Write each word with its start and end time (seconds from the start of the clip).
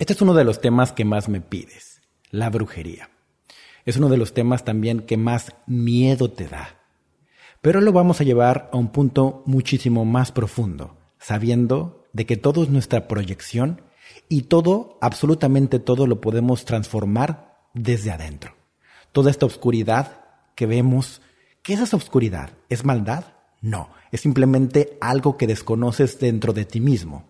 Este 0.00 0.14
es 0.14 0.22
uno 0.22 0.32
de 0.32 0.44
los 0.44 0.62
temas 0.62 0.92
que 0.92 1.04
más 1.04 1.28
me 1.28 1.42
pides, 1.42 2.00
la 2.30 2.48
brujería. 2.48 3.10
Es 3.84 3.98
uno 3.98 4.08
de 4.08 4.16
los 4.16 4.32
temas 4.32 4.64
también 4.64 5.00
que 5.00 5.18
más 5.18 5.54
miedo 5.66 6.30
te 6.30 6.48
da. 6.48 6.80
Pero 7.60 7.82
lo 7.82 7.92
vamos 7.92 8.18
a 8.18 8.24
llevar 8.24 8.70
a 8.72 8.78
un 8.78 8.92
punto 8.92 9.42
muchísimo 9.44 10.06
más 10.06 10.32
profundo, 10.32 10.96
sabiendo 11.18 12.06
de 12.14 12.24
que 12.24 12.38
todo 12.38 12.62
es 12.62 12.70
nuestra 12.70 13.08
proyección 13.08 13.82
y 14.30 14.44
todo, 14.44 14.96
absolutamente 15.02 15.78
todo, 15.78 16.06
lo 16.06 16.22
podemos 16.22 16.64
transformar 16.64 17.58
desde 17.74 18.10
adentro. 18.10 18.54
Toda 19.12 19.30
esta 19.30 19.44
oscuridad 19.44 20.24
que 20.54 20.64
vemos, 20.64 21.20
¿qué 21.62 21.74
es 21.74 21.80
esa 21.80 21.98
oscuridad? 21.98 22.52
¿Es 22.70 22.86
maldad? 22.86 23.34
No, 23.60 23.90
es 24.12 24.22
simplemente 24.22 24.96
algo 25.02 25.36
que 25.36 25.46
desconoces 25.46 26.18
dentro 26.18 26.54
de 26.54 26.64
ti 26.64 26.80
mismo. 26.80 27.29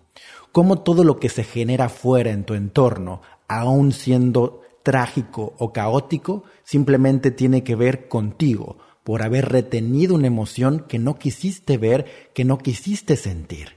Cómo 0.53 0.83
todo 0.83 1.05
lo 1.05 1.21
que 1.21 1.29
se 1.29 1.45
genera 1.45 1.89
fuera 1.89 2.31
en 2.31 2.45
tu 2.45 2.55
entorno, 2.55 3.23
aun 3.49 3.93
siendo 3.93 4.63
trágico 4.83 5.55
o 5.59 5.73
caótico, 5.73 6.45
simplemente 6.65 7.31
tiene 7.31 7.63
que 7.63 7.77
ver 7.77 8.09
contigo, 8.09 8.79
por 9.05 9.23
haber 9.23 9.49
retenido 9.49 10.15
una 10.15 10.27
emoción 10.27 10.85
que 10.87 10.99
no 10.99 11.19
quisiste 11.19 11.79
ver, 11.79 12.31
que 12.35 12.45
no 12.45 12.59
quisiste 12.59 13.17
sentir. 13.17 13.77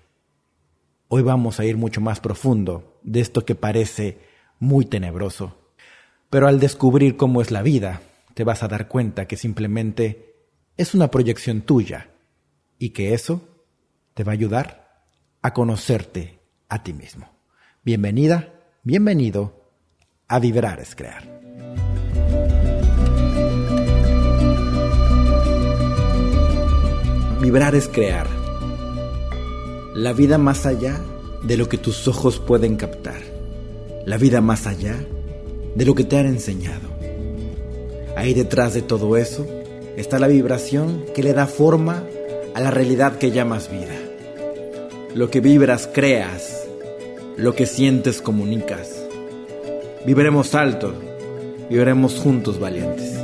Hoy 1.07 1.21
vamos 1.21 1.59
a 1.59 1.65
ir 1.65 1.77
mucho 1.77 2.01
más 2.01 2.19
profundo 2.19 2.99
de 3.03 3.21
esto 3.21 3.45
que 3.45 3.55
parece 3.55 4.19
muy 4.59 4.85
tenebroso. 4.85 5.57
Pero 6.29 6.47
al 6.47 6.59
descubrir 6.59 7.17
cómo 7.17 7.41
es 7.41 7.51
la 7.51 7.61
vida, 7.61 8.01
te 8.33 8.43
vas 8.43 8.63
a 8.63 8.67
dar 8.67 8.87
cuenta 8.87 9.27
que 9.27 9.37
simplemente 9.37 10.35
es 10.77 10.95
una 10.95 11.11
proyección 11.11 11.61
tuya 11.61 12.09
y 12.79 12.89
que 12.89 13.13
eso 13.13 13.41
te 14.13 14.23
va 14.23 14.31
a 14.31 14.33
ayudar 14.33 15.05
a 15.41 15.53
conocerte 15.53 16.42
a 16.73 16.81
ti 16.81 16.91
mismo. 16.91 17.29
Bienvenida, 17.85 18.51
bienvenido 18.81 19.53
a 20.27 20.39
Vibrar 20.39 20.79
es 20.79 20.95
Crear. 20.95 21.23
Vibrar 27.39 27.75
es 27.75 27.87
crear. 27.87 28.25
La 29.93 30.13
vida 30.13 30.39
más 30.39 30.65
allá 30.65 30.99
de 31.43 31.57
lo 31.57 31.69
que 31.69 31.77
tus 31.77 32.07
ojos 32.07 32.39
pueden 32.39 32.75
captar. 32.75 33.21
La 34.07 34.17
vida 34.17 34.41
más 34.41 34.65
allá 34.65 34.95
de 35.75 35.85
lo 35.85 35.93
que 35.93 36.05
te 36.05 36.17
han 36.17 36.25
enseñado. 36.25 36.89
Ahí 38.17 38.33
detrás 38.33 38.73
de 38.73 38.81
todo 38.81 39.15
eso 39.15 39.45
está 39.95 40.17
la 40.17 40.27
vibración 40.27 41.05
que 41.13 41.21
le 41.21 41.33
da 41.33 41.45
forma 41.45 42.03
a 42.55 42.59
la 42.61 42.71
realidad 42.71 43.19
que 43.19 43.29
llamas 43.29 43.69
vida. 43.69 43.93
Lo 45.13 45.29
que 45.29 45.41
vibras 45.41 45.87
creas, 45.93 46.62
lo 47.37 47.55
que 47.55 47.65
sientes 47.65 48.21
comunicas. 48.21 49.07
Viviremos 50.05 50.53
alto, 50.53 50.93
viviremos 51.69 52.19
juntos 52.19 52.59
valientes. 52.59 53.19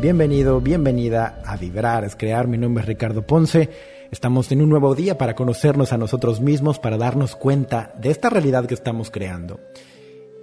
Bienvenido, 0.00 0.60
bienvenida 0.60 1.40
a 1.44 1.56
Vibrar, 1.56 2.04
es 2.04 2.16
crear. 2.16 2.48
Mi 2.48 2.58
nombre 2.58 2.82
es 2.82 2.88
Ricardo 2.88 3.22
Ponce. 3.22 3.70
Estamos 4.10 4.50
en 4.52 4.60
un 4.60 4.68
nuevo 4.68 4.94
día 4.94 5.16
para 5.16 5.34
conocernos 5.34 5.92
a 5.92 5.96
nosotros 5.98 6.40
mismos, 6.40 6.78
para 6.78 6.98
darnos 6.98 7.36
cuenta 7.36 7.94
de 7.98 8.10
esta 8.10 8.28
realidad 8.28 8.66
que 8.66 8.74
estamos 8.74 9.10
creando. 9.10 9.60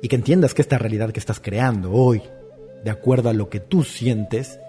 Y 0.02 0.08
que 0.08 0.16
entiendas 0.16 0.54
que 0.54 0.62
esta 0.62 0.78
realidad 0.78 1.12
que 1.12 1.20
estás 1.20 1.42
creando 1.42 1.92
hoy, 1.92 2.24
de 2.84 2.92
acuerdo 2.92 3.30
a 3.30 3.34
lo 3.34 3.50
que 3.50 3.60
tú 3.60 3.84
sientes, 3.84 4.60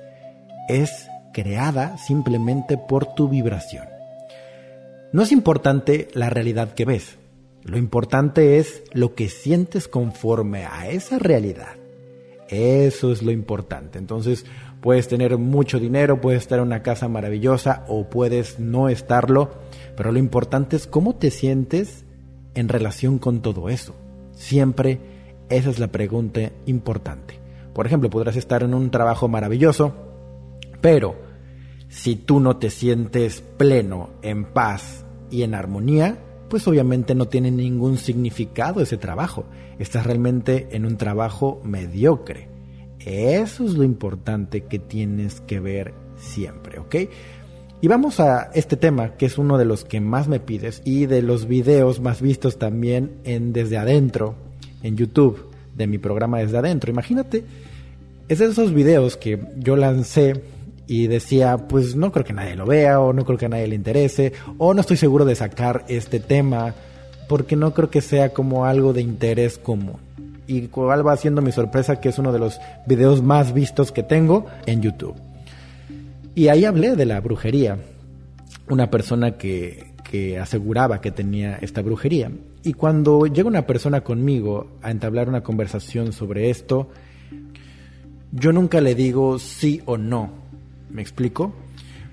es 0.68 1.08
creada 1.32 1.98
simplemente 1.98 2.78
por 2.78 3.14
tu 3.14 3.28
vibración. 3.28 3.86
No 5.12 5.22
es 5.22 5.32
importante 5.32 6.08
la 6.14 6.30
realidad 6.30 6.74
que 6.74 6.84
ves. 6.84 7.18
Lo 7.62 7.76
importante 7.76 8.58
es 8.58 8.82
lo 8.92 9.14
que 9.14 9.28
sientes 9.28 9.88
conforme 9.88 10.64
a 10.64 10.88
esa 10.88 11.18
realidad. 11.18 11.76
Eso 12.48 13.12
es 13.12 13.22
lo 13.22 13.30
importante. 13.30 13.98
Entonces, 13.98 14.44
Puedes 14.80 15.08
tener 15.08 15.36
mucho 15.36 15.78
dinero, 15.78 16.20
puedes 16.20 16.42
estar 16.42 16.58
en 16.58 16.66
una 16.66 16.82
casa 16.82 17.06
maravillosa 17.08 17.84
o 17.86 18.08
puedes 18.08 18.58
no 18.58 18.88
estarlo, 18.88 19.50
pero 19.94 20.10
lo 20.10 20.18
importante 20.18 20.76
es 20.76 20.86
cómo 20.86 21.16
te 21.16 21.30
sientes 21.30 22.06
en 22.54 22.68
relación 22.68 23.18
con 23.18 23.42
todo 23.42 23.68
eso. 23.68 23.94
Siempre 24.32 24.98
esa 25.50 25.68
es 25.68 25.78
la 25.78 25.88
pregunta 25.88 26.50
importante. 26.64 27.39
Por 27.74 27.86
ejemplo, 27.86 28.10
podrás 28.10 28.36
estar 28.36 28.62
en 28.62 28.74
un 28.74 28.90
trabajo 28.90 29.28
maravilloso, 29.28 29.94
pero 30.80 31.16
si 31.88 32.16
tú 32.16 32.40
no 32.40 32.56
te 32.56 32.70
sientes 32.70 33.40
pleno, 33.40 34.10
en 34.22 34.44
paz 34.44 35.04
y 35.30 35.42
en 35.42 35.54
armonía, 35.54 36.18
pues 36.48 36.66
obviamente 36.66 37.14
no 37.14 37.26
tiene 37.26 37.50
ningún 37.50 37.96
significado 37.96 38.80
ese 38.80 38.96
trabajo. 38.96 39.44
Estás 39.78 40.04
realmente 40.04 40.68
en 40.72 40.84
un 40.84 40.96
trabajo 40.96 41.60
mediocre. 41.64 42.48
Eso 42.98 43.64
es 43.64 43.74
lo 43.74 43.84
importante 43.84 44.64
que 44.64 44.78
tienes 44.78 45.40
que 45.40 45.60
ver 45.60 45.94
siempre, 46.16 46.78
¿ok? 46.78 46.96
Y 47.80 47.88
vamos 47.88 48.20
a 48.20 48.50
este 48.52 48.76
tema, 48.76 49.16
que 49.16 49.26
es 49.26 49.38
uno 49.38 49.56
de 49.56 49.64
los 49.64 49.84
que 49.84 50.00
más 50.00 50.28
me 50.28 50.38
pides 50.38 50.82
y 50.84 51.06
de 51.06 51.22
los 51.22 51.46
videos 51.46 52.00
más 52.00 52.20
vistos 52.20 52.58
también 52.58 53.20
en 53.24 53.54
Desde 53.54 53.78
Adentro, 53.78 54.34
en 54.82 54.96
YouTube, 54.96 55.49
de 55.76 55.86
mi 55.86 55.98
programa 55.98 56.38
Desde 56.38 56.58
Adentro. 56.58 56.90
Imagínate, 56.90 57.44
es 58.28 58.38
de 58.38 58.46
esos 58.46 58.72
videos 58.72 59.16
que 59.16 59.40
yo 59.58 59.76
lancé 59.76 60.42
y 60.86 61.06
decía, 61.06 61.56
pues 61.56 61.94
no 61.94 62.10
creo 62.12 62.24
que 62.24 62.32
nadie 62.32 62.56
lo 62.56 62.66
vea 62.66 63.00
o 63.00 63.12
no 63.12 63.24
creo 63.24 63.38
que 63.38 63.46
a 63.46 63.48
nadie 63.50 63.68
le 63.68 63.76
interese 63.76 64.32
o 64.58 64.74
no 64.74 64.80
estoy 64.80 64.96
seguro 64.96 65.24
de 65.24 65.34
sacar 65.34 65.84
este 65.88 66.18
tema 66.18 66.74
porque 67.28 67.54
no 67.54 67.72
creo 67.74 67.90
que 67.90 68.00
sea 68.00 68.30
como 68.30 68.64
algo 68.66 68.92
de 68.92 69.02
interés 69.02 69.56
común 69.56 69.98
y 70.50 70.62
cuál 70.62 71.06
va 71.06 71.16
siendo 71.16 71.42
mi 71.42 71.52
sorpresa 71.52 72.00
que 72.00 72.08
es 72.08 72.18
uno 72.18 72.32
de 72.32 72.40
los 72.40 72.60
videos 72.86 73.22
más 73.22 73.54
vistos 73.54 73.92
que 73.92 74.02
tengo 74.02 74.46
en 74.66 74.82
YouTube. 74.82 75.14
Y 76.34 76.48
ahí 76.48 76.64
hablé 76.64 76.96
de 76.96 77.06
la 77.06 77.20
brujería, 77.20 77.78
una 78.68 78.90
persona 78.90 79.38
que, 79.38 79.89
que 80.10 80.40
aseguraba 80.40 81.00
que 81.00 81.12
tenía 81.12 81.54
esta 81.62 81.82
brujería. 81.82 82.32
Y 82.64 82.72
cuando 82.72 83.26
llega 83.26 83.46
una 83.46 83.64
persona 83.64 84.00
conmigo 84.00 84.66
a 84.82 84.90
entablar 84.90 85.28
una 85.28 85.44
conversación 85.44 86.12
sobre 86.12 86.50
esto, 86.50 86.88
yo 88.32 88.52
nunca 88.52 88.80
le 88.80 88.96
digo 88.96 89.38
sí 89.38 89.82
o 89.84 89.98
no. 89.98 90.32
¿Me 90.90 91.00
explico? 91.00 91.54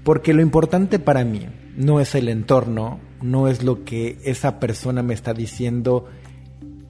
Porque 0.03 0.35
lo 0.35 0.44
importante 0.44 1.00
para 1.00 1.25
mí 1.25 1.47
no 1.75 2.00
es 2.00 2.13
el 2.13 2.30
entorno, 2.30 3.00
no 3.24 3.47
es 3.47 3.63
lo 3.63 3.84
que 3.84 4.19
esa 4.24 4.59
persona 4.59 5.02
me 5.02 5.16
está 5.16 5.34
diciendo 5.34 6.06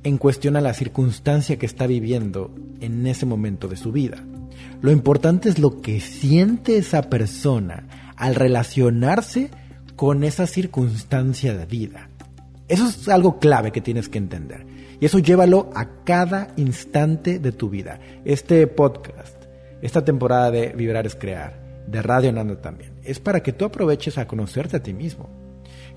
en 0.03 0.17
cuestión 0.17 0.57
a 0.57 0.61
la 0.61 0.73
circunstancia 0.73 1.57
que 1.57 1.65
está 1.65 1.87
viviendo 1.87 2.53
en 2.81 3.07
ese 3.07 3.25
momento 3.25 3.69
de 3.69 3.77
su 3.77 3.93
vida. 3.93 4.25
Lo 4.81 4.91
importante 4.91 5.47
es 5.47 5.57
lo 5.57 5.79
que 5.79 6.01
siente 6.01 6.77
esa 6.77 7.03
persona 7.03 7.87
al 8.17 8.35
relacionarse 8.35 9.51
con 9.97 10.23
esa 10.23 10.47
circunstancia 10.47 11.57
de 11.57 11.65
vida. 11.65 12.09
Eso 12.69 12.87
es 12.87 13.09
algo 13.09 13.39
clave 13.39 13.71
que 13.71 13.81
tienes 13.81 14.07
que 14.07 14.19
entender. 14.19 14.65
Y 15.01 15.05
eso 15.05 15.19
llévalo 15.19 15.71
a 15.75 16.03
cada 16.05 16.53
instante 16.55 17.39
de 17.39 17.51
tu 17.51 17.69
vida. 17.69 17.99
Este 18.23 18.67
podcast, 18.67 19.35
esta 19.81 20.05
temporada 20.05 20.51
de 20.51 20.69
Vibrar 20.69 21.05
es 21.07 21.15
Crear, 21.15 21.83
de 21.87 22.01
Radio 22.01 22.31
Nando 22.31 22.57
también, 22.57 22.93
es 23.03 23.19
para 23.19 23.41
que 23.41 23.53
tú 23.53 23.65
aproveches 23.65 24.17
a 24.17 24.27
conocerte 24.27 24.77
a 24.77 24.83
ti 24.83 24.93
mismo 24.93 25.29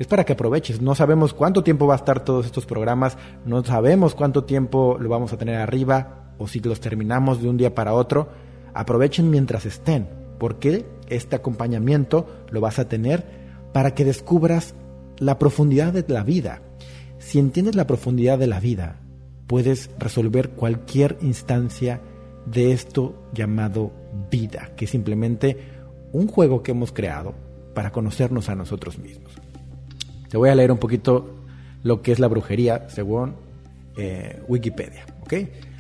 es 0.01 0.07
para 0.07 0.25
que 0.25 0.33
aproveches. 0.33 0.81
No 0.81 0.95
sabemos 0.95 1.35
cuánto 1.35 1.63
tiempo 1.63 1.87
va 1.87 1.93
a 1.93 1.99
estar 1.99 2.25
todos 2.25 2.47
estos 2.47 2.65
programas, 2.65 3.19
no 3.45 3.63
sabemos 3.63 4.15
cuánto 4.15 4.45
tiempo 4.45 4.97
lo 4.99 5.11
vamos 5.11 5.35
a 5.35 5.37
tener 5.37 5.57
arriba 5.57 6.33
o 6.39 6.49
si 6.49 6.59
los 6.61 6.81
terminamos 6.81 7.43
de 7.43 7.51
un 7.51 7.59
día 7.59 7.75
para 7.75 7.93
otro. 7.93 8.31
Aprovechen 8.73 9.29
mientras 9.29 9.67
estén, 9.67 10.09
porque 10.39 10.87
este 11.11 11.37
acompañamiento 11.37 12.27
lo 12.51 12.63
vas 12.63 12.79
a 12.79 12.89
tener 12.89 13.40
para 13.73 13.95
que 13.95 14.05
descubras 14.05 14.75
la 15.19 15.39
profundidad 15.39 15.93
de 15.93 16.05
la 16.09 16.23
vida. 16.23 16.63
Si 17.19 17.39
entiendes 17.39 17.75
la 17.75 17.87
profundidad 17.87 18.39
de 18.39 18.47
la 18.47 18.61
vida, 18.61 18.97
puedes 19.47 19.91
resolver 19.99 20.51
cualquier 20.51 21.19
instancia 21.21 22.01
de 22.47 22.73
esto 22.73 23.15
llamado 23.33 23.93
vida, 24.31 24.73
que 24.77 24.87
es 24.87 24.91
simplemente 24.91 25.59
un 26.13 26.27
juego 26.27 26.63
que 26.63 26.73
hemos 26.73 26.93
creado 26.93 27.35
para 27.75 27.93
conocernos 27.93 28.49
a 28.49 28.55
nosotros 28.55 28.99
mismos. 28.99 29.33
Te 30.29 30.37
voy 30.37 30.49
a 30.49 30.55
leer 30.55 30.73
un 30.73 30.79
poquito 30.79 31.35
lo 31.83 32.03
que 32.03 32.13
es 32.13 32.19
la 32.19 32.29
brujería 32.29 32.89
según 32.89 33.35
eh, 33.97 34.41
Wikipedia. 34.49 35.07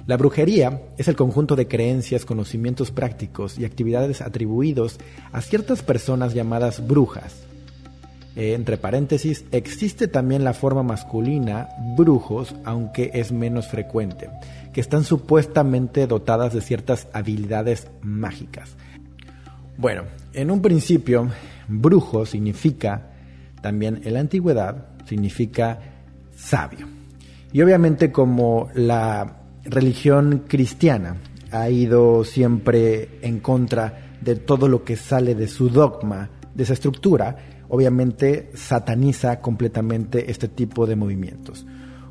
La 0.06 0.16
brujería 0.16 0.82
es 0.98 1.08
el 1.08 1.16
conjunto 1.16 1.56
de 1.56 1.68
creencias, 1.68 2.24
conocimientos 2.24 2.90
prácticos 2.90 3.58
y 3.58 3.64
actividades 3.64 4.20
atribuidos 4.20 4.98
a 5.32 5.40
ciertas 5.40 5.82
personas 5.82 6.34
llamadas 6.34 6.86
brujas. 6.86 7.49
Eh, 8.36 8.54
entre 8.54 8.76
paréntesis, 8.76 9.44
existe 9.50 10.06
también 10.06 10.44
la 10.44 10.54
forma 10.54 10.82
masculina, 10.82 11.68
brujos, 11.96 12.54
aunque 12.64 13.10
es 13.14 13.32
menos 13.32 13.66
frecuente, 13.66 14.30
que 14.72 14.80
están 14.80 15.04
supuestamente 15.04 16.06
dotadas 16.06 16.54
de 16.54 16.60
ciertas 16.60 17.08
habilidades 17.12 17.88
mágicas. 18.02 18.76
Bueno, 19.76 20.04
en 20.32 20.50
un 20.50 20.62
principio, 20.62 21.28
brujo 21.66 22.24
significa, 22.24 23.10
también 23.62 24.00
en 24.04 24.14
la 24.14 24.20
antigüedad, 24.20 24.88
significa 25.06 25.80
sabio. 26.36 26.86
Y 27.52 27.62
obviamente 27.62 28.12
como 28.12 28.68
la 28.74 29.38
religión 29.64 30.44
cristiana 30.46 31.16
ha 31.50 31.68
ido 31.68 32.24
siempre 32.24 33.18
en 33.22 33.40
contra 33.40 34.16
de 34.20 34.36
todo 34.36 34.68
lo 34.68 34.84
que 34.84 34.96
sale 34.96 35.34
de 35.34 35.48
su 35.48 35.68
dogma, 35.68 36.30
de 36.54 36.62
esa 36.62 36.74
estructura, 36.74 37.59
obviamente 37.70 38.50
sataniza 38.54 39.40
completamente 39.40 40.30
este 40.30 40.48
tipo 40.48 40.86
de 40.86 40.96
movimientos. 40.96 41.64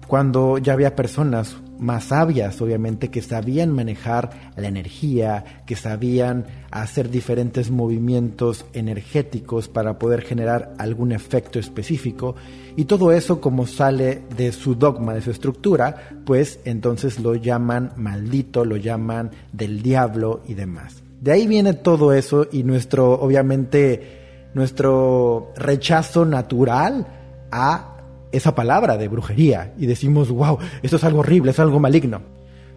Cuando 0.07 0.57
ya 0.57 0.73
había 0.73 0.95
personas 0.95 1.57
más 1.77 2.05
sabias, 2.05 2.59
obviamente, 2.61 3.09
que 3.09 3.21
sabían 3.21 3.71
manejar 3.71 4.51
la 4.57 4.67
energía, 4.67 5.61
que 5.67 5.75
sabían 5.75 6.45
hacer 6.71 7.11
diferentes 7.11 7.69
movimientos 7.69 8.65
energéticos 8.73 9.67
para 9.67 9.99
poder 9.99 10.21
generar 10.21 10.73
algún 10.79 11.11
efecto 11.11 11.59
específico, 11.59 12.35
y 12.75 12.85
todo 12.85 13.11
eso 13.11 13.39
como 13.39 13.67
sale 13.67 14.23
de 14.35 14.51
su 14.51 14.73
dogma, 14.73 15.13
de 15.13 15.21
su 15.21 15.29
estructura, 15.29 16.09
pues 16.25 16.59
entonces 16.65 17.19
lo 17.19 17.35
llaman 17.35 17.91
maldito, 17.95 18.65
lo 18.65 18.77
llaman 18.77 19.29
del 19.53 19.83
diablo 19.83 20.41
y 20.47 20.55
demás. 20.55 21.03
De 21.21 21.33
ahí 21.33 21.47
viene 21.47 21.73
todo 21.73 22.13
eso 22.13 22.47
y 22.51 22.63
nuestro, 22.63 23.13
obviamente, 23.13 24.18
nuestro 24.53 25.51
rechazo 25.55 26.25
natural 26.25 27.07
a 27.51 27.97
esa 28.31 28.55
palabra 28.55 28.97
de 28.97 29.07
brujería 29.07 29.73
y 29.77 29.85
decimos, 29.85 30.29
wow, 30.29 30.57
esto 30.81 30.97
es 30.97 31.03
algo 31.03 31.19
horrible, 31.19 31.51
es 31.51 31.59
algo 31.59 31.79
maligno. 31.79 32.21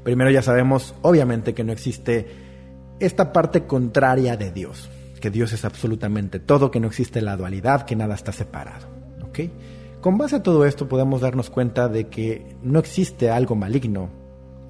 Primero 0.03 0.31
ya 0.31 0.43
sabemos, 0.43 0.95
obviamente, 1.03 1.55
que 1.55 1.65
no 1.65 1.73
existe 1.73 2.27
esta 3.01 3.33
parte 3.33 3.67
contraria 3.67 4.37
de 4.37 4.51
Dios, 4.51 4.91
que 5.21 5.31
Dios 5.31 5.53
es 5.53 5.65
absolutamente 5.65 6.41
todo, 6.41 6.71
que 6.71 6.81
no 6.81 6.89
existe 6.89 7.21
la 7.21 7.37
dualidad, 7.37 7.85
que 7.85 7.97
nada 7.97 8.15
está 8.15 8.33
separado. 8.33 8.93
Con 10.01 10.19
base 10.19 10.37
a 10.37 10.43
todo 10.43 10.67
esto 10.67 10.89
podemos 10.89 11.21
darnos 11.21 11.49
cuenta 11.49 11.89
de 11.89 12.09
que 12.09 12.57
no 12.63 12.79
existe 12.79 13.31
algo 13.31 13.55
maligno, 13.55 14.11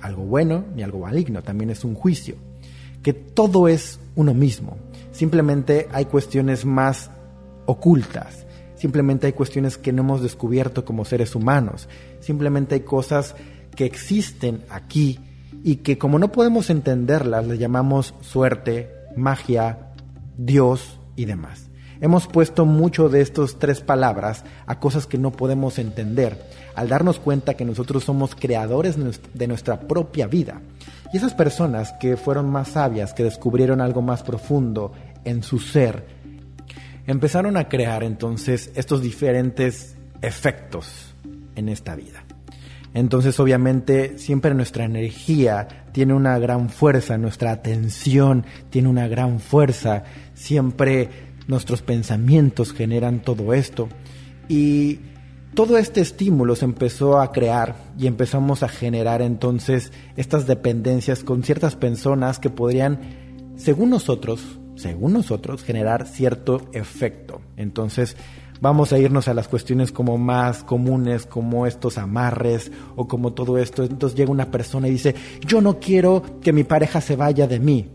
algo 0.01 0.25
bueno 0.25 0.65
ni 0.75 0.83
algo 0.83 1.01
maligno, 1.01 1.43
también 1.43 1.71
es 1.71 1.85
un 1.85 1.95
juicio, 1.95 2.37
que 3.03 3.13
todo 3.13 3.67
es 3.67 3.99
uno 4.15 4.35
mismo, 4.35 4.77
Simplemente 5.13 5.89
hay 5.93 6.07
cuestiones 6.07 6.65
más 6.65 7.11
ocultas. 7.67 8.47
Simplemente 8.75 9.29
hay 9.29 9.33
cuestiones 9.33 9.79
que 9.79 9.93
no 9.93 10.03
hemos 10.03 10.23
descubierto 10.23 10.85
como 10.85 11.05
seres 11.05 11.35
humanos. 11.37 11.89
Simplemente 12.21 12.75
hay 12.75 12.81
cosas 12.81 13.37
que 13.77 13.85
existen 13.85 14.65
aquí 14.69 15.21
y 15.63 15.77
que 15.77 15.99
como 15.99 16.19
no 16.19 16.33
podemos 16.33 16.71
entenderlas, 16.71 17.47
le 17.47 17.59
llamamos 17.59 18.15
suerte, 18.21 18.91
magia, 19.17 19.93
Dios 20.37 20.99
y 21.15 21.27
demás. 21.27 21.72
Hemos 22.03 22.27
puesto 22.27 22.67
mucho 22.67 23.09
de 23.09 23.21
estas 23.21 23.61
tres 23.61 23.81
palabras 23.81 24.45
a 24.67 24.81
cosas 24.81 25.07
que 25.07 25.19
no 25.19 25.31
podemos 25.31 25.79
entender, 25.79 26.37
al 26.75 26.89
darnos 26.89 27.21
cuenta 27.21 27.55
que 27.55 27.65
nosotros 27.65 28.03
somos 28.03 28.35
creadores 28.35 28.97
de 29.33 29.47
nuestra 29.47 29.79
propia 29.83 30.27
vida. 30.27 30.61
Y 31.13 31.19
esas 31.19 31.33
personas 31.33 31.95
que 32.01 32.17
fueron 32.17 32.51
más 32.51 32.71
sabias, 32.71 33.15
que 33.15 33.23
descubrieron 33.23 33.81
algo 33.81 34.03
más 34.03 34.25
profundo 34.25 34.91
en 35.25 35.45
su 35.45 35.61
ser, 35.61 36.05
empezaron 37.07 37.57
a 37.57 37.69
crear 37.69 38.03
entonces 38.03 38.73
estos 38.75 39.01
diferentes 39.01 39.95
efectos 40.23 41.15
en 41.55 41.69
esta 41.69 41.95
vida. 41.95 42.25
Entonces 42.95 43.39
obviamente 43.39 44.19
siempre 44.19 44.55
nuestra 44.55 44.85
energía 44.85 45.69
tiene 45.93 46.15
una 46.15 46.39
gran 46.39 46.69
fuerza, 46.69 47.17
nuestra 47.17 47.53
atención 47.53 48.45
tiene 48.71 48.89
una 48.89 49.07
gran 49.09 49.41
fuerza, 49.41 50.05
siempre 50.35 51.32
nuestros 51.53 51.83
pensamientos 51.83 52.73
generan 52.73 53.21
todo 53.21 53.55
esto. 53.55 53.89
Y 54.49 54.99
todo 55.55 55.79
este 55.79 56.01
estímulo 56.01 56.57
se 56.57 56.65
empezó 56.65 57.21
a 57.21 57.31
crear 57.31 57.77
y 57.99 58.07
empezamos 58.07 58.63
a 58.63 58.69
generar 58.69 59.23
entonces 59.23 59.93
estas 60.17 60.47
dependencias 60.47 61.23
con 61.23 61.45
ciertas 61.45 61.77
personas 61.77 62.39
que 62.39 62.51
podrían, 62.51 63.01
según 63.57 63.91
nosotros, 63.91 64.59
según 64.75 65.13
nosotros, 65.13 65.63
generar 65.63 66.07
cierto 66.07 66.63
efecto. 66.73 67.43
Entonces, 67.57 68.17
vamos 68.63 68.93
a 68.93 68.99
irnos 68.99 69.29
a 69.29 69.35
las 69.35 69.47
cuestiones 69.47 69.93
como 69.93 70.17
más 70.17 70.65
comunes, 70.65 71.27
como 71.27 71.67
estos 71.67 71.99
amarres 71.99 72.73
o 72.97 73.07
como 73.07 73.35
todo 73.35 73.59
esto. 73.59 73.85
Entonces 73.85 74.17
llega 74.17 74.31
una 74.31 74.51
persona 74.51 74.89
y 74.89 74.93
dice, 74.93 75.15
yo 75.47 75.61
no 75.61 75.79
quiero 75.79 76.41
que 76.41 76.53
mi 76.53 76.65
pareja 76.65 77.01
se 77.01 77.15
vaya 77.15 77.47
de 77.47 77.61
mí. 77.61 77.91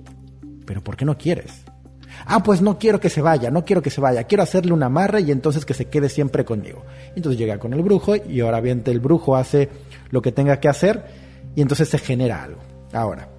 Pero 0.66 0.84
¿por 0.84 0.96
qué 0.96 1.06
no 1.06 1.18
quieres? 1.18 1.67
Ah, 2.26 2.44
pues 2.44 2.62
no 2.62 2.78
quiero 2.78 3.00
que 3.00 3.10
se 3.10 3.22
vaya, 3.22 3.52
no 3.52 3.64
quiero 3.64 3.82
que 3.82 3.90
se 3.90 4.02
vaya, 4.02 4.24
quiero 4.24 4.44
hacerle 4.44 4.74
un 4.74 4.84
amarre 4.84 5.22
y 5.22 5.32
entonces 5.32 5.66
que 5.66 5.74
se 5.74 5.86
quede 5.86 6.10
siempre 6.10 6.46
conmigo. 6.46 6.84
Entonces 7.16 7.40
llega 7.40 7.60
con 7.60 7.74
el 7.74 7.82
brujo 7.82 8.16
y 8.16 8.42
ahora 8.42 8.60
bien 8.60 8.84
el 8.86 9.00
brujo 9.00 9.36
hace 9.36 9.70
lo 10.10 10.22
que 10.22 10.32
tenga 10.32 10.60
que 10.60 10.68
hacer 10.68 11.06
y 11.56 11.62
entonces 11.62 11.90
se 11.90 11.98
genera 11.98 12.44
algo. 12.44 12.60
Ahora, 12.94 13.30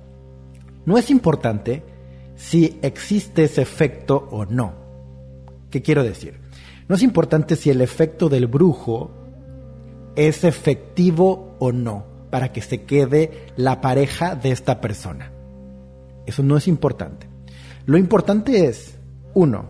no 0.86 0.96
es 0.96 1.10
importante 1.10 1.82
si 2.36 2.78
existe 2.82 3.44
ese 3.44 3.62
efecto 3.62 4.28
o 4.30 4.44
no. 4.44 4.72
¿Qué 5.70 5.82
quiero 5.82 6.02
decir? 6.02 6.40
No 6.88 6.94
es 6.94 7.02
importante 7.02 7.56
si 7.56 7.68
el 7.70 7.80
efecto 7.80 8.28
del 8.28 8.46
brujo 8.46 9.10
es 10.16 10.44
efectivo 10.44 11.56
o 11.58 11.72
no 11.72 12.06
para 12.30 12.52
que 12.52 12.62
se 12.62 12.82
quede 12.82 13.46
la 13.56 13.80
pareja 13.80 14.34
de 14.34 14.50
esta 14.50 14.80
persona. 14.80 15.32
Eso 16.26 16.42
no 16.42 16.56
es 16.56 16.68
importante. 16.68 17.28
Lo 17.88 17.96
importante 17.96 18.66
es, 18.66 18.98
uno, 19.32 19.64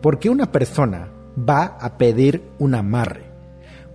¿por 0.00 0.20
qué 0.20 0.30
una 0.30 0.52
persona 0.52 1.08
va 1.36 1.76
a 1.80 1.98
pedir 1.98 2.40
un 2.60 2.76
amarre? 2.76 3.24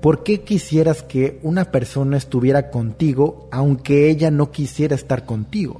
¿Por 0.01 0.21
qué 0.21 0.41
quisieras 0.41 1.01
que 1.01 1.39
una 1.43 1.63
persona 1.63 2.17
estuviera 2.17 2.71
contigo 2.71 3.47
aunque 3.53 4.09
ella 4.09 4.31
no 4.31 4.51
quisiera 4.51 4.95
estar 4.95 5.25
contigo? 5.25 5.79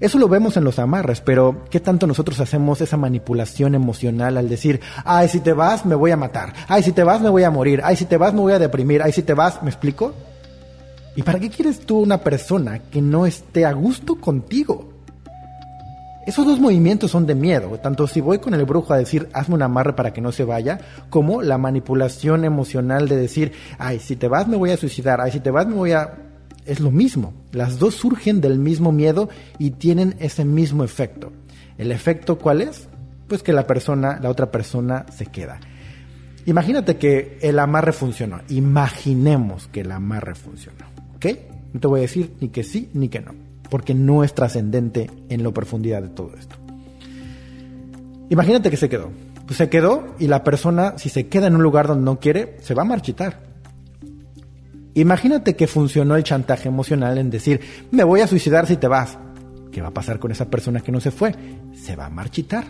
Eso 0.00 0.18
lo 0.18 0.28
vemos 0.28 0.58
en 0.58 0.64
los 0.64 0.78
amarres, 0.78 1.22
pero 1.22 1.64
¿qué 1.70 1.80
tanto 1.80 2.06
nosotros 2.06 2.40
hacemos 2.40 2.82
esa 2.82 2.98
manipulación 2.98 3.74
emocional 3.74 4.36
al 4.36 4.50
decir, 4.50 4.82
ay, 5.02 5.28
si 5.28 5.40
te 5.40 5.54
vas 5.54 5.86
me 5.86 5.94
voy 5.94 6.10
a 6.10 6.18
matar, 6.18 6.52
ay, 6.68 6.82
si 6.82 6.92
te 6.92 7.04
vas 7.04 7.22
me 7.22 7.30
voy 7.30 7.44
a 7.44 7.50
morir, 7.50 7.80
ay, 7.84 7.96
si 7.96 8.04
te 8.04 8.18
vas 8.18 8.34
me 8.34 8.40
voy 8.40 8.52
a 8.52 8.58
deprimir, 8.58 9.00
ay, 9.02 9.12
si 9.12 9.22
te 9.22 9.32
vas, 9.32 9.62
¿me 9.62 9.70
explico? 9.70 10.12
¿Y 11.16 11.22
para 11.22 11.40
qué 11.40 11.48
quieres 11.48 11.80
tú 11.80 12.00
una 12.00 12.18
persona 12.18 12.80
que 12.90 13.00
no 13.00 13.24
esté 13.24 13.64
a 13.64 13.72
gusto 13.72 14.16
contigo? 14.16 14.87
Esos 16.28 16.44
dos 16.44 16.60
movimientos 16.60 17.10
son 17.10 17.24
de 17.24 17.34
miedo, 17.34 17.70
tanto 17.82 18.06
si 18.06 18.20
voy 18.20 18.38
con 18.38 18.52
el 18.52 18.66
brujo 18.66 18.92
a 18.92 18.98
decir 18.98 19.30
hazme 19.32 19.54
un 19.54 19.62
amarre 19.62 19.94
para 19.94 20.12
que 20.12 20.20
no 20.20 20.30
se 20.30 20.44
vaya, 20.44 20.78
como 21.08 21.40
la 21.40 21.56
manipulación 21.56 22.44
emocional 22.44 23.08
de 23.08 23.16
decir, 23.16 23.52
ay, 23.78 23.98
si 23.98 24.14
te 24.14 24.28
vas 24.28 24.46
me 24.46 24.58
voy 24.58 24.70
a 24.70 24.76
suicidar, 24.76 25.22
ay, 25.22 25.32
si 25.32 25.40
te 25.40 25.50
vas 25.50 25.66
me 25.66 25.72
voy 25.72 25.92
a... 25.92 26.18
Es 26.66 26.80
lo 26.80 26.90
mismo, 26.90 27.32
las 27.52 27.78
dos 27.78 27.94
surgen 27.94 28.42
del 28.42 28.58
mismo 28.58 28.92
miedo 28.92 29.30
y 29.58 29.70
tienen 29.70 30.16
ese 30.18 30.44
mismo 30.44 30.84
efecto. 30.84 31.32
¿El 31.78 31.92
efecto 31.92 32.36
cuál 32.36 32.60
es? 32.60 32.88
Pues 33.26 33.42
que 33.42 33.54
la 33.54 33.66
persona, 33.66 34.18
la 34.20 34.28
otra 34.28 34.50
persona 34.50 35.06
se 35.10 35.24
queda. 35.24 35.58
Imagínate 36.44 36.98
que 36.98 37.38
el 37.40 37.58
amarre 37.58 37.92
funcionó, 37.92 38.42
imaginemos 38.50 39.66
que 39.68 39.80
el 39.80 39.90
amarre 39.92 40.34
funcionó, 40.34 40.84
¿ok? 41.16 41.26
No 41.72 41.80
te 41.80 41.88
voy 41.88 42.00
a 42.00 42.02
decir 42.02 42.34
ni 42.38 42.50
que 42.50 42.64
sí 42.64 42.90
ni 42.92 43.08
que 43.08 43.20
no 43.20 43.47
porque 43.70 43.94
no 43.94 44.24
es 44.24 44.34
trascendente 44.34 45.10
en 45.28 45.42
la 45.42 45.50
profundidad 45.50 46.02
de 46.02 46.08
todo 46.08 46.32
esto. 46.38 46.56
Imagínate 48.30 48.70
que 48.70 48.76
se 48.76 48.88
quedó. 48.88 49.10
Pues 49.46 49.56
se 49.56 49.70
quedó 49.70 50.14
y 50.18 50.26
la 50.26 50.44
persona, 50.44 50.98
si 50.98 51.08
se 51.08 51.28
queda 51.28 51.46
en 51.46 51.54
un 51.54 51.62
lugar 51.62 51.86
donde 51.86 52.04
no 52.04 52.20
quiere, 52.20 52.56
se 52.60 52.74
va 52.74 52.82
a 52.82 52.86
marchitar. 52.86 53.40
Imagínate 54.94 55.56
que 55.56 55.66
funcionó 55.66 56.16
el 56.16 56.24
chantaje 56.24 56.68
emocional 56.68 57.18
en 57.18 57.30
decir, 57.30 57.60
me 57.90 58.04
voy 58.04 58.20
a 58.20 58.26
suicidar 58.26 58.66
si 58.66 58.76
te 58.76 58.88
vas. 58.88 59.16
¿Qué 59.70 59.80
va 59.80 59.88
a 59.88 59.94
pasar 59.94 60.18
con 60.18 60.32
esa 60.32 60.50
persona 60.50 60.80
que 60.80 60.92
no 60.92 61.00
se 61.00 61.10
fue? 61.10 61.34
Se 61.72 61.96
va 61.96 62.06
a 62.06 62.10
marchitar. 62.10 62.64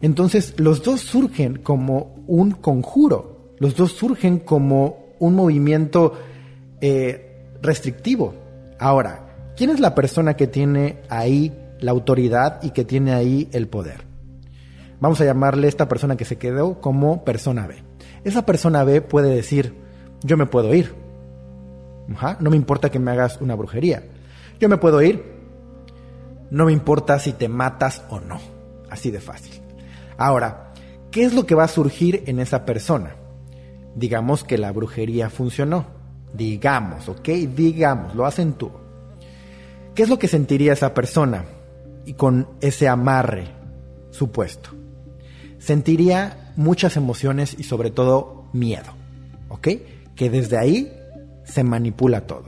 Entonces, 0.00 0.54
los 0.58 0.82
dos 0.82 1.00
surgen 1.00 1.58
como 1.58 2.24
un 2.26 2.52
conjuro, 2.52 3.54
los 3.58 3.74
dos 3.74 3.92
surgen 3.92 4.40
como 4.40 5.14
un 5.18 5.34
movimiento 5.34 6.14
eh, 6.80 7.56
restrictivo. 7.62 8.34
Ahora, 8.78 9.27
¿Quién 9.58 9.70
es 9.70 9.80
la 9.80 9.96
persona 9.96 10.34
que 10.34 10.46
tiene 10.46 11.00
ahí 11.08 11.52
la 11.80 11.90
autoridad 11.90 12.62
y 12.62 12.70
que 12.70 12.84
tiene 12.84 13.12
ahí 13.12 13.48
el 13.50 13.66
poder? 13.66 14.04
Vamos 15.00 15.20
a 15.20 15.24
llamarle 15.24 15.66
esta 15.66 15.88
persona 15.88 16.16
que 16.16 16.24
se 16.24 16.38
quedó 16.38 16.80
como 16.80 17.24
persona 17.24 17.66
B. 17.66 17.82
Esa 18.22 18.46
persona 18.46 18.84
B 18.84 19.00
puede 19.00 19.34
decir, 19.34 19.74
yo 20.22 20.36
me 20.36 20.46
puedo 20.46 20.72
ir. 20.72 20.94
no 22.38 22.50
me 22.50 22.56
importa 22.56 22.88
que 22.92 23.00
me 23.00 23.10
hagas 23.10 23.40
una 23.40 23.56
brujería. 23.56 24.04
Yo 24.60 24.68
me 24.68 24.76
puedo 24.76 25.02
ir. 25.02 25.24
No 26.52 26.66
me 26.66 26.72
importa 26.72 27.18
si 27.18 27.32
te 27.32 27.48
matas 27.48 28.04
o 28.10 28.20
no. 28.20 28.38
Así 28.88 29.10
de 29.10 29.20
fácil. 29.20 29.60
Ahora, 30.18 30.72
¿qué 31.10 31.24
es 31.24 31.34
lo 31.34 31.46
que 31.46 31.56
va 31.56 31.64
a 31.64 31.68
surgir 31.68 32.22
en 32.26 32.38
esa 32.38 32.64
persona? 32.64 33.16
Digamos 33.96 34.44
que 34.44 34.56
la 34.56 34.70
brujería 34.70 35.30
funcionó. 35.30 35.86
Digamos, 36.32 37.08
¿ok? 37.08 37.28
Digamos, 37.56 38.14
lo 38.14 38.24
hacen 38.24 38.52
tú. 38.52 38.70
¿Qué 39.98 40.04
es 40.04 40.10
lo 40.10 40.20
que 40.20 40.28
sentiría 40.28 40.74
esa 40.74 40.94
persona 40.94 41.44
y 42.06 42.12
con 42.12 42.46
ese 42.60 42.86
amarre? 42.86 43.48
supuesto. 44.12 44.70
Sentiría 45.58 46.52
muchas 46.54 46.96
emociones 46.96 47.56
y 47.58 47.64
sobre 47.64 47.90
todo 47.90 48.44
miedo, 48.52 48.92
¿ok? 49.48 49.68
Que 50.14 50.30
desde 50.30 50.56
ahí 50.56 50.92
se 51.42 51.64
manipula 51.64 52.28
todo. 52.28 52.44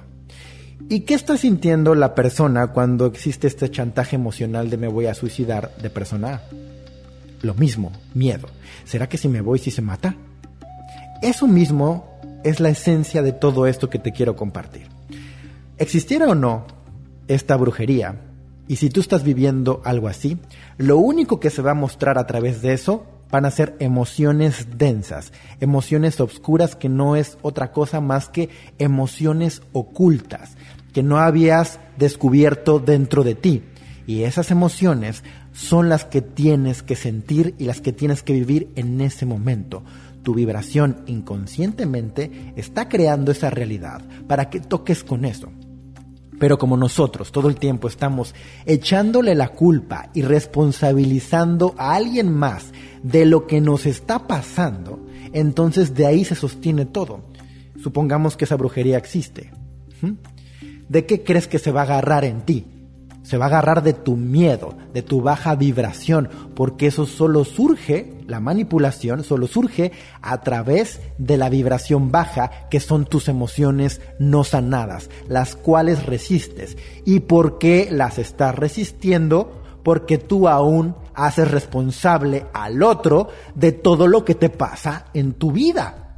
¿Y 0.89 1.01
qué 1.01 1.15
está 1.15 1.37
sintiendo 1.37 1.97
la 1.97 2.15
persona 2.15 2.69
cuando 2.69 3.07
existe 3.07 3.49
este 3.49 3.69
chantaje 3.69 4.15
emocional 4.15 4.71
de 4.71 4.77
me 4.77 4.87
voy 4.87 5.07
a 5.07 5.15
suicidar 5.15 5.75
de 5.83 5.91
persona 5.91 6.35
A? 6.35 6.43
Lo 7.43 7.55
mismo, 7.55 7.91
miedo. 8.15 8.47
¿Será 8.85 9.09
que 9.09 9.19
si 9.19 9.27
me 9.27 9.41
voy 9.41 9.59
si 9.59 9.73
se 9.73 9.83
mata? 9.83 10.15
Eso 11.21 11.49
mismo 11.49 12.17
es 12.45 12.61
la 12.61 12.69
esencia 12.69 13.23
de 13.23 13.33
todo 13.33 13.67
esto 13.67 13.91
que 13.91 13.99
te 13.99 14.13
quiero 14.13 14.37
compartir. 14.37 14.87
Existiera 15.79 16.29
o 16.29 16.37
no 16.37 16.79
esta 17.35 17.57
brujería, 17.57 18.21
y 18.71 18.77
si 18.77 18.89
tú 18.89 19.01
estás 19.01 19.25
viviendo 19.25 19.83
algo 19.85 20.07
así, 20.07 20.39
lo 20.79 20.99
único 20.99 21.41
que 21.41 21.51
se 21.51 21.61
va 21.61 21.73
a 21.73 21.75
mostrar 21.75 22.19
a 22.19 22.27
través 22.29 22.63
de 22.63 22.73
eso 22.73 23.05
van 23.29 23.45
a 23.45 23.51
ser 23.51 23.75
emociones 23.81 24.79
densas, 24.79 25.33
emociones 25.59 26.21
obscuras 26.21 26.77
que 26.77 26.89
no 26.89 27.17
es 27.17 27.37
otra 27.43 27.73
cosa 27.73 28.01
más 28.01 28.29
que 28.29 28.49
emociones 28.79 29.63
ocultas, 29.73 30.57
que 30.93 31.03
no 31.03 31.19
habías 31.19 31.81
descubierto 31.99 32.79
dentro 32.79 33.25
de 33.25 33.35
ti. 33.35 33.65
Y 34.07 34.23
esas 34.23 34.53
emociones 34.53 35.25
son 35.53 35.89
las 35.89 36.05
que 36.05 36.23
tienes 36.23 36.85
que 36.85 36.95
sentir 36.95 37.57
y 37.59 37.65
las 37.65 37.81
que 37.81 37.93
tienes 37.93 38.23
que 38.23 38.35
vivir 38.35 38.71
en 38.77 39.01
ese 39.01 39.27
momento. 39.27 39.83
Tu 40.23 40.33
vibración 40.35 41.03
inconscientemente 41.07 42.53
está 42.55 42.89
creando 42.89 43.33
esa 43.33 43.51
realidad 43.51 44.03
para 44.29 44.49
que 44.49 44.61
toques 44.61 45.03
con 45.03 45.25
eso. 45.25 45.51
Pero 46.41 46.59
como 46.59 46.79
nosotros 46.79 47.33
todo 47.33 47.51
el 47.51 47.57
tiempo 47.57 47.87
estamos 47.87 48.35
echándole 48.65 49.35
la 49.35 49.51
culpa 49.51 50.09
y 50.15 50.23
responsabilizando 50.23 51.75
a 51.77 51.95
alguien 51.95 52.33
más 52.33 52.73
de 53.03 53.27
lo 53.27 53.47
que 53.47 53.61
nos 53.61 53.85
está 53.85 54.27
pasando, 54.27 54.99
entonces 55.35 55.95
de 55.95 56.07
ahí 56.07 56.25
se 56.25 56.35
sostiene 56.35 56.87
todo. 56.87 57.21
Supongamos 57.83 58.39
que 58.39 58.47
esa 58.47 58.57
brujería 58.57 58.97
existe. 58.97 59.53
¿De 60.89 61.05
qué 61.05 61.23
crees 61.23 61.47
que 61.47 61.59
se 61.59 61.73
va 61.73 61.83
a 61.83 61.85
agarrar 61.85 62.25
en 62.25 62.41
ti? 62.41 62.65
Se 63.23 63.37
va 63.37 63.45
a 63.45 63.49
agarrar 63.49 63.83
de 63.83 63.93
tu 63.93 64.17
miedo, 64.17 64.75
de 64.95 65.03
tu 65.03 65.21
baja 65.21 65.55
vibración, 65.57 66.31
porque 66.55 66.87
eso 66.87 67.05
solo 67.05 67.45
surge, 67.45 68.15
la 68.31 68.41
manipulación 68.41 69.25
solo 69.25 69.47
surge 69.47 69.93
a 70.23 70.41
través 70.41 71.01
de 71.19 71.37
la 71.37 71.49
vibración 71.49 72.11
baja, 72.11 72.69
que 72.71 72.81
son 72.81 73.05
tus 73.05 73.29
emociones 73.29 74.01
no 74.19 74.45
sanadas, 74.45 75.11
las 75.29 75.57
cuales 75.57 76.07
resistes. 76.07 76.77
¿Y 77.05 77.21
por 77.21 77.59
qué 77.59 77.89
las 77.91 78.19
estás 78.19 78.55
resistiendo? 78.55 79.61
Porque 79.83 80.17
tú 80.19 80.49
aún 80.49 80.95
haces 81.15 81.51
responsable 81.51 82.47
al 82.53 82.83
otro 82.83 83.29
de 83.55 83.73
todo 83.73 84.07
lo 84.07 84.25
que 84.25 84.35
te 84.35 84.49
pasa 84.49 85.07
en 85.13 85.35
tu 85.35 85.53
vida. 85.53 86.10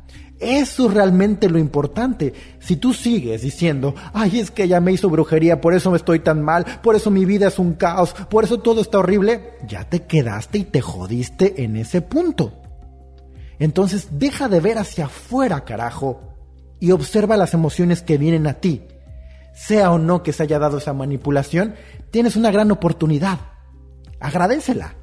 Eso 0.42 0.88
es 0.88 0.94
realmente 0.94 1.48
lo 1.48 1.58
importante. 1.58 2.34
Si 2.58 2.74
tú 2.76 2.92
sigues 2.92 3.42
diciendo, 3.42 3.94
ay, 4.12 4.40
es 4.40 4.50
que 4.50 4.64
ella 4.64 4.80
me 4.80 4.92
hizo 4.92 5.08
brujería, 5.08 5.60
por 5.60 5.72
eso 5.72 5.92
me 5.92 5.96
estoy 5.96 6.18
tan 6.18 6.42
mal, 6.42 6.66
por 6.82 6.96
eso 6.96 7.12
mi 7.12 7.24
vida 7.24 7.46
es 7.46 7.60
un 7.60 7.74
caos, 7.74 8.12
por 8.28 8.42
eso 8.42 8.58
todo 8.58 8.80
está 8.80 8.98
horrible, 8.98 9.54
ya 9.68 9.84
te 9.88 10.02
quedaste 10.02 10.58
y 10.58 10.64
te 10.64 10.80
jodiste 10.80 11.62
en 11.62 11.76
ese 11.76 12.02
punto. 12.02 12.60
Entonces 13.60 14.08
deja 14.18 14.48
de 14.48 14.58
ver 14.58 14.78
hacia 14.78 15.04
afuera, 15.04 15.64
carajo, 15.64 16.20
y 16.80 16.90
observa 16.90 17.36
las 17.36 17.54
emociones 17.54 18.02
que 18.02 18.18
vienen 18.18 18.48
a 18.48 18.54
ti. 18.54 18.82
Sea 19.54 19.92
o 19.92 19.98
no 19.98 20.24
que 20.24 20.32
se 20.32 20.42
haya 20.42 20.58
dado 20.58 20.78
esa 20.78 20.92
manipulación, 20.92 21.76
tienes 22.10 22.34
una 22.34 22.50
gran 22.50 22.72
oportunidad. 22.72 23.38
Agradecela. 24.18 24.96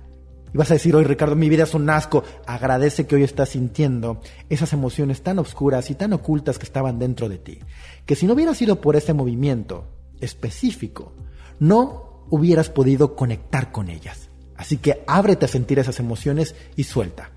Y 0.53 0.57
vas 0.57 0.71
a 0.71 0.75
decir, 0.75 0.95
hoy 0.95 1.03
Ricardo, 1.03 1.35
mi 1.35 1.49
vida 1.49 1.63
es 1.63 1.73
un 1.73 1.89
asco. 1.89 2.23
Agradece 2.45 3.05
que 3.05 3.15
hoy 3.15 3.23
estás 3.23 3.49
sintiendo 3.49 4.21
esas 4.49 4.73
emociones 4.73 5.21
tan 5.21 5.39
oscuras 5.39 5.89
y 5.89 5.95
tan 5.95 6.13
ocultas 6.13 6.57
que 6.57 6.65
estaban 6.65 6.99
dentro 6.99 7.29
de 7.29 7.37
ti. 7.37 7.59
Que 8.05 8.15
si 8.15 8.25
no 8.25 8.33
hubiera 8.33 8.53
sido 8.53 8.81
por 8.81 8.95
ese 8.95 9.13
movimiento 9.13 9.85
específico, 10.19 11.13
no 11.59 12.25
hubieras 12.29 12.69
podido 12.69 13.15
conectar 13.15 13.71
con 13.71 13.89
ellas. 13.89 14.29
Así 14.55 14.77
que 14.77 15.03
ábrete 15.07 15.45
a 15.45 15.49
sentir 15.49 15.79
esas 15.79 15.99
emociones 15.99 16.55
y 16.75 16.83
suelta. 16.83 17.31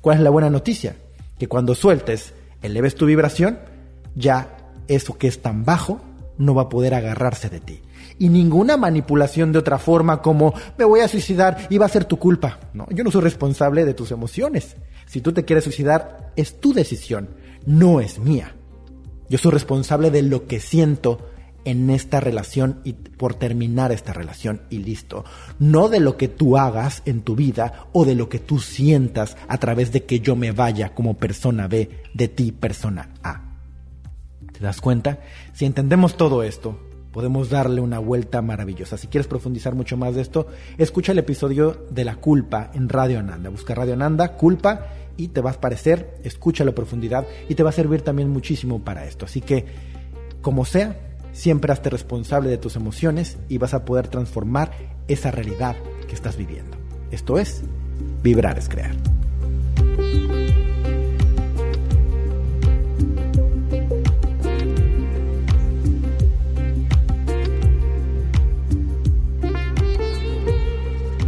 ¿Cuál 0.00 0.18
es 0.18 0.22
la 0.22 0.30
buena 0.30 0.50
noticia? 0.50 0.96
Que 1.38 1.48
cuando 1.48 1.74
sueltes, 1.74 2.34
eleves 2.62 2.94
tu 2.94 3.06
vibración, 3.06 3.58
ya 4.14 4.72
eso 4.88 5.16
que 5.16 5.28
es 5.28 5.40
tan 5.40 5.64
bajo 5.64 6.00
no 6.38 6.54
va 6.54 6.62
a 6.62 6.68
poder 6.68 6.94
agarrarse 6.94 7.48
de 7.48 7.60
ti 7.60 7.82
y 8.18 8.28
ninguna 8.28 8.76
manipulación 8.76 9.52
de 9.52 9.58
otra 9.58 9.78
forma 9.78 10.22
como 10.22 10.54
me 10.78 10.84
voy 10.84 11.00
a 11.00 11.08
suicidar 11.08 11.66
y 11.70 11.78
va 11.78 11.86
a 11.86 11.90
ser 11.90 12.04
tu 12.04 12.18
culpa. 12.18 12.60
No, 12.72 12.86
yo 12.90 13.04
no 13.04 13.10
soy 13.10 13.22
responsable 13.22 13.84
de 13.84 13.94
tus 13.94 14.10
emociones. 14.10 14.76
Si 15.06 15.20
tú 15.20 15.32
te 15.32 15.44
quieres 15.44 15.64
suicidar, 15.64 16.32
es 16.36 16.60
tu 16.60 16.72
decisión, 16.72 17.30
no 17.66 18.00
es 18.00 18.18
mía. 18.18 18.54
Yo 19.28 19.38
soy 19.38 19.52
responsable 19.52 20.10
de 20.10 20.22
lo 20.22 20.46
que 20.46 20.60
siento 20.60 21.30
en 21.64 21.88
esta 21.88 22.20
relación 22.20 22.80
y 22.84 22.92
por 22.92 23.34
terminar 23.34 23.90
esta 23.90 24.12
relación 24.12 24.62
y 24.68 24.78
listo. 24.78 25.24
No 25.58 25.88
de 25.88 25.98
lo 25.98 26.16
que 26.16 26.28
tú 26.28 26.58
hagas 26.58 27.02
en 27.06 27.22
tu 27.22 27.34
vida 27.34 27.86
o 27.92 28.04
de 28.04 28.14
lo 28.14 28.28
que 28.28 28.38
tú 28.38 28.58
sientas 28.58 29.36
a 29.48 29.58
través 29.58 29.90
de 29.90 30.04
que 30.04 30.20
yo 30.20 30.36
me 30.36 30.52
vaya 30.52 30.94
como 30.94 31.14
persona 31.14 31.66
B 31.66 32.02
de 32.12 32.28
ti, 32.28 32.52
persona 32.52 33.14
A. 33.22 33.53
¿Te 34.56 34.60
das 34.60 34.80
cuenta? 34.80 35.18
Si 35.52 35.64
entendemos 35.64 36.16
todo 36.16 36.44
esto, 36.44 36.78
podemos 37.12 37.50
darle 37.50 37.80
una 37.80 37.98
vuelta 37.98 38.40
maravillosa. 38.40 38.96
Si 38.96 39.08
quieres 39.08 39.26
profundizar 39.26 39.74
mucho 39.74 39.96
más 39.96 40.14
de 40.14 40.22
esto, 40.22 40.46
escucha 40.78 41.12
el 41.12 41.18
episodio 41.18 41.86
de 41.90 42.04
la 42.04 42.16
culpa 42.16 42.70
en 42.72 42.88
Radio 42.88 43.18
Ananda. 43.18 43.50
Busca 43.50 43.74
Radio 43.74 43.94
Ananda, 43.94 44.36
culpa, 44.36 44.86
y 45.16 45.28
te 45.28 45.40
va 45.40 45.50
a 45.50 45.60
parecer, 45.60 46.18
escucha 46.22 46.64
la 46.64 46.72
profundidad 46.72 47.26
y 47.48 47.54
te 47.54 47.62
va 47.62 47.70
a 47.70 47.72
servir 47.72 48.02
también 48.02 48.30
muchísimo 48.30 48.84
para 48.84 49.06
esto. 49.06 49.26
Así 49.26 49.40
que, 49.40 49.64
como 50.40 50.64
sea, 50.64 50.98
siempre 51.32 51.72
hazte 51.72 51.90
responsable 51.90 52.48
de 52.48 52.58
tus 52.58 52.76
emociones 52.76 53.38
y 53.48 53.58
vas 53.58 53.74
a 53.74 53.84
poder 53.84 54.08
transformar 54.08 54.70
esa 55.08 55.30
realidad 55.30 55.76
que 56.08 56.14
estás 56.14 56.36
viviendo. 56.36 56.76
Esto 57.10 57.38
es, 57.38 57.62
vibrar 58.22 58.58
es 58.58 58.68
crear. 58.68 58.94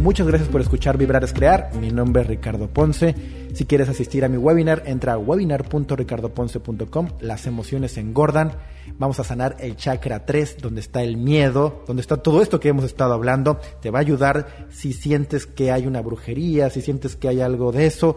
Muchas 0.07 0.25
gracias 0.25 0.47
por 0.47 0.61
escuchar 0.61 0.97
Vibrar 0.97 1.25
es 1.25 1.33
Crear. 1.33 1.71
Mi 1.81 1.91
nombre 1.91 2.21
es 2.21 2.29
Ricardo 2.29 2.69
Ponce. 2.69 3.13
Si 3.53 3.65
quieres 3.65 3.89
asistir 3.89 4.23
a 4.23 4.29
mi 4.29 4.37
webinar, 4.37 4.83
entra 4.85 5.11
a 5.11 5.17
webinar.ricardoponce.com. 5.17 7.09
Las 7.19 7.45
emociones 7.45 7.97
engordan. 7.97 8.53
Vamos 8.97 9.19
a 9.19 9.25
sanar 9.25 9.57
el 9.59 9.75
chakra 9.75 10.25
3, 10.25 10.59
donde 10.61 10.79
está 10.79 11.03
el 11.03 11.17
miedo, 11.17 11.83
donde 11.87 11.99
está 11.99 12.15
todo 12.15 12.41
esto 12.41 12.61
que 12.61 12.69
hemos 12.69 12.85
estado 12.85 13.13
hablando. 13.13 13.59
Te 13.81 13.91
va 13.91 13.99
a 13.99 14.01
ayudar 14.01 14.67
si 14.69 14.93
sientes 14.93 15.45
que 15.45 15.73
hay 15.73 15.85
una 15.85 16.01
brujería, 16.01 16.69
si 16.69 16.81
sientes 16.81 17.17
que 17.17 17.27
hay 17.27 17.41
algo 17.41 17.73
de 17.73 17.87
eso. 17.87 18.15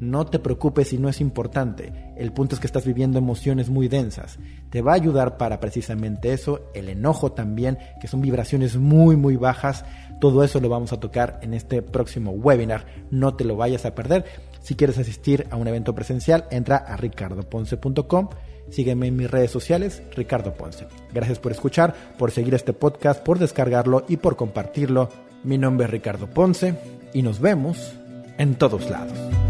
No 0.00 0.24
te 0.24 0.38
preocupes 0.38 0.88
si 0.88 0.98
no 0.98 1.10
es 1.10 1.20
importante. 1.20 1.92
El 2.16 2.32
punto 2.32 2.54
es 2.54 2.60
que 2.60 2.66
estás 2.66 2.86
viviendo 2.86 3.18
emociones 3.18 3.68
muy 3.68 3.86
densas. 3.86 4.38
Te 4.70 4.80
va 4.80 4.92
a 4.92 4.96
ayudar 4.96 5.36
para 5.36 5.60
precisamente 5.60 6.32
eso. 6.32 6.62
El 6.74 6.88
enojo 6.88 7.32
también, 7.32 7.78
que 8.00 8.08
son 8.08 8.22
vibraciones 8.22 8.76
muy, 8.76 9.16
muy 9.16 9.36
bajas. 9.36 9.84
Todo 10.18 10.42
eso 10.42 10.58
lo 10.58 10.70
vamos 10.70 10.94
a 10.94 11.00
tocar 11.00 11.38
en 11.42 11.52
este 11.52 11.82
próximo 11.82 12.30
webinar. 12.30 12.86
No 13.10 13.36
te 13.36 13.44
lo 13.44 13.56
vayas 13.56 13.84
a 13.84 13.94
perder. 13.94 14.24
Si 14.60 14.74
quieres 14.74 14.96
asistir 14.98 15.46
a 15.50 15.56
un 15.56 15.68
evento 15.68 15.94
presencial, 15.94 16.46
entra 16.50 16.76
a 16.76 16.96
ricardoponce.com. 16.96 18.30
Sígueme 18.70 19.08
en 19.08 19.16
mis 19.16 19.30
redes 19.30 19.50
sociales, 19.50 20.02
Ricardo 20.16 20.54
Ponce. 20.54 20.86
Gracias 21.12 21.38
por 21.38 21.52
escuchar, 21.52 21.94
por 22.18 22.30
seguir 22.30 22.54
este 22.54 22.72
podcast, 22.72 23.22
por 23.22 23.38
descargarlo 23.38 24.04
y 24.08 24.16
por 24.16 24.36
compartirlo. 24.36 25.10
Mi 25.44 25.58
nombre 25.58 25.84
es 25.84 25.90
Ricardo 25.90 26.28
Ponce 26.28 26.74
y 27.12 27.22
nos 27.22 27.40
vemos 27.40 27.94
en 28.38 28.54
todos 28.54 28.88
lados. 28.88 29.49